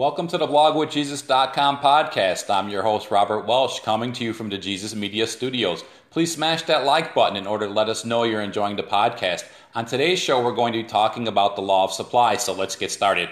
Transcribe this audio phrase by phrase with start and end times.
[0.00, 2.48] Welcome to the blogwithjesus.com podcast.
[2.48, 5.84] I'm your host, Robert Welsh, coming to you from the Jesus Media Studios.
[6.08, 9.44] Please smash that like button in order to let us know you're enjoying the podcast.
[9.74, 12.76] On today's show, we're going to be talking about the law of supply, so let's
[12.76, 13.28] get started.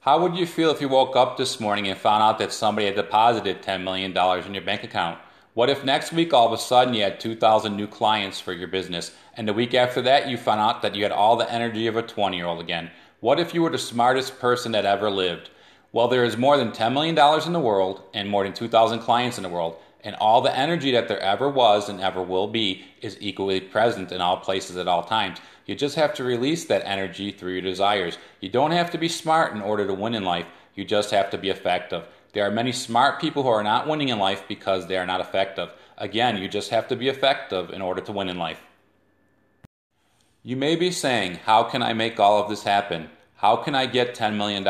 [0.00, 2.88] How would you feel if you woke up this morning and found out that somebody
[2.88, 4.10] had deposited $10 million
[4.44, 5.20] in your bank account?
[5.54, 8.68] What if next week all of a sudden you had 2,000 new clients for your
[8.68, 11.86] business, and the week after that you found out that you had all the energy
[11.86, 12.90] of a 20 year old again?
[13.20, 15.50] What if you were the smartest person that ever lived?
[15.92, 19.36] Well, there is more than $10 million in the world and more than 2,000 clients
[19.36, 22.86] in the world, and all the energy that there ever was and ever will be
[23.02, 25.36] is equally present in all places at all times.
[25.66, 28.16] You just have to release that energy through your desires.
[28.40, 31.28] You don't have to be smart in order to win in life, you just have
[31.28, 32.04] to be effective.
[32.32, 35.20] There are many smart people who are not winning in life because they are not
[35.20, 35.70] effective.
[35.98, 38.62] Again, you just have to be effective in order to win in life.
[40.42, 43.10] You may be saying, How can I make all of this happen?
[43.36, 44.64] How can I get $10 million?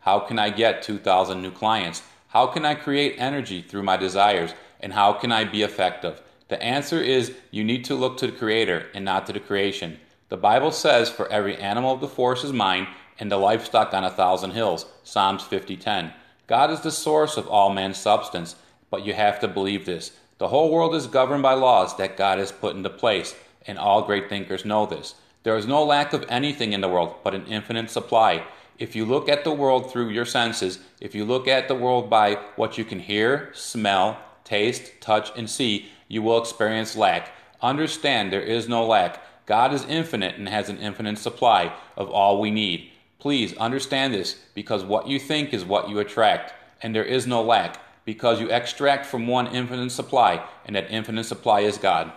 [0.00, 2.02] How can I get 2,000 new clients?
[2.28, 4.54] How can I create energy through my desires?
[4.80, 6.22] And how can I be effective?
[6.48, 9.98] The answer is you need to look to the Creator and not to the creation.
[10.28, 14.04] The Bible says, For every animal of the forest is mine, and the livestock on
[14.04, 14.86] a thousand hills.
[15.02, 16.12] Psalms 50:10.
[16.46, 18.56] God is the source of all man's substance,
[18.90, 20.12] but you have to believe this.
[20.38, 23.34] The whole world is governed by laws that God has put into place,
[23.66, 25.14] and all great thinkers know this.
[25.42, 28.44] There is no lack of anything in the world, but an infinite supply.
[28.78, 32.10] If you look at the world through your senses, if you look at the world
[32.10, 37.32] by what you can hear, smell, taste, touch, and see, you will experience lack.
[37.62, 39.22] Understand there is no lack.
[39.46, 42.90] God is infinite and has an infinite supply of all we need.
[43.18, 47.42] Please understand this because what you think is what you attract, and there is no
[47.42, 52.12] lack because you extract from one infinite supply, and that infinite supply is God.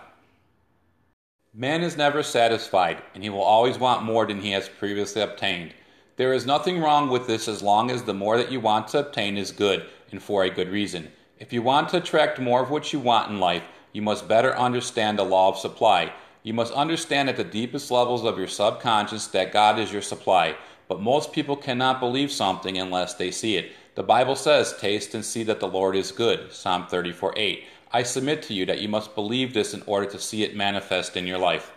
[1.52, 5.74] Man is never satisfied, and he will always want more than he has previously obtained.
[6.16, 9.00] There is nothing wrong with this as long as the more that you want to
[9.00, 11.10] obtain is good and for a good reason.
[11.38, 14.56] If you want to attract more of what you want in life, you must better
[14.56, 16.12] understand the law of supply.
[16.42, 20.54] You must understand at the deepest levels of your subconscious that God is your supply.
[20.90, 23.70] But most people cannot believe something unless they see it.
[23.94, 26.52] The Bible says, Taste and see that the Lord is good.
[26.52, 27.64] Psalm 34 8.
[27.92, 31.16] I submit to you that you must believe this in order to see it manifest
[31.16, 31.70] in your life.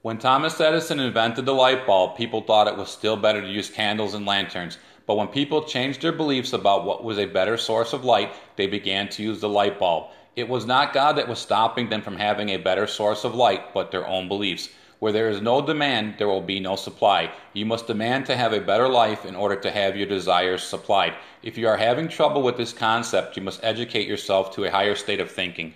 [0.00, 3.68] When Thomas Edison invented the light bulb, people thought it was still better to use
[3.68, 4.78] candles and lanterns.
[5.06, 8.66] But when people changed their beliefs about what was a better source of light, they
[8.66, 10.06] began to use the light bulb.
[10.36, 13.74] It was not God that was stopping them from having a better source of light,
[13.74, 14.70] but their own beliefs.
[15.00, 17.32] Where there is no demand, there will be no supply.
[17.54, 21.14] You must demand to have a better life in order to have your desires supplied.
[21.42, 24.94] If you are having trouble with this concept, you must educate yourself to a higher
[24.94, 25.74] state of thinking.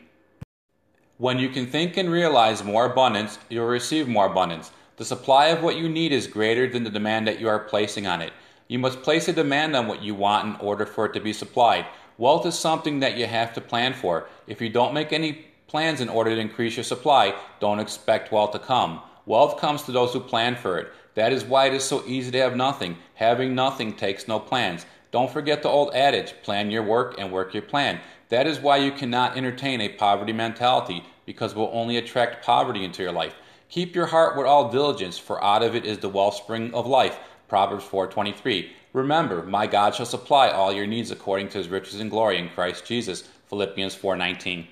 [1.16, 4.72] When you can think and realize more abundance, you will receive more abundance.
[4.98, 8.06] The supply of what you need is greater than the demand that you are placing
[8.06, 8.32] on it.
[8.68, 11.32] You must place a demand on what you want in order for it to be
[11.32, 11.86] supplied.
[12.18, 14.28] Wealth is something that you have to plan for.
[14.46, 18.52] If you don't make any plans in order to increase your supply, don't expect wealth
[18.52, 19.00] to come.
[19.26, 20.92] Wealth comes to those who plan for it.
[21.14, 22.96] That is why it is so easy to have nothing.
[23.14, 24.84] Having nothing takes no plans.
[25.10, 28.00] Don't forget the old adage plan your work and work your plan.
[28.28, 32.84] That is why you cannot entertain a poverty mentality, because it will only attract poverty
[32.84, 33.34] into your life.
[33.68, 37.18] Keep your heart with all diligence, for out of it is the wellspring of life.
[37.48, 38.72] Proverbs 4:23.
[38.92, 42.48] Remember, my God shall supply all your needs according to his riches and glory in
[42.48, 43.22] Christ Jesus.
[43.48, 44.66] Philippians 4:19.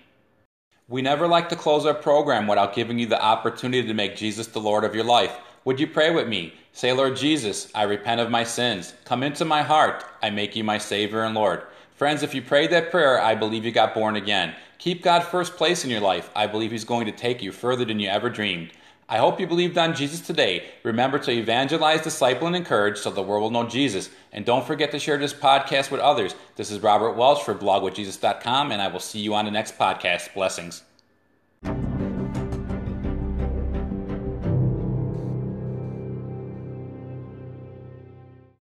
[0.88, 4.48] We never like to close our program without giving you the opportunity to make Jesus
[4.48, 5.38] the Lord of your life.
[5.64, 6.54] Would you pray with me?
[6.72, 8.94] Say, Lord Jesus, I repent of my sins.
[9.04, 10.04] Come into my heart.
[10.22, 11.62] I make you my Savior and Lord.
[11.94, 14.56] Friends, if you prayed that prayer, I believe you got born again.
[14.78, 16.30] Keep God first place in your life.
[16.34, 18.72] I believe He's going to take you further than you ever dreamed.
[19.12, 20.64] I hope you believed on Jesus today.
[20.84, 24.08] Remember to evangelize, disciple, and encourage so the world will know Jesus.
[24.32, 26.34] And don't forget to share this podcast with others.
[26.56, 30.32] This is Robert Welsh for blogwithjesus.com, and I will see you on the next podcast.
[30.32, 30.82] Blessings.